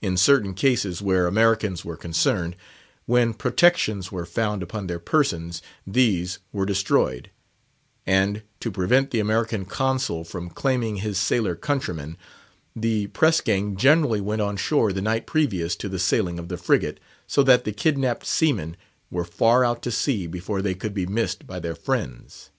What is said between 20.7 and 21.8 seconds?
could be missed by their